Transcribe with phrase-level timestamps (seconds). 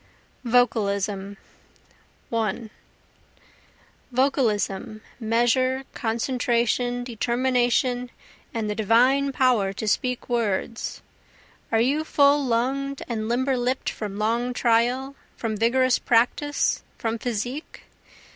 [0.43, 1.37] Vocalism
[2.31, 2.71] 1
[4.11, 8.09] Vocalism, measure, concentration, determination,
[8.51, 11.03] and the divine power to speak words;
[11.71, 15.15] Are you full lung'd and limber lipp'd from long trial?
[15.37, 16.81] from vigorous practice?
[16.97, 17.83] from physique?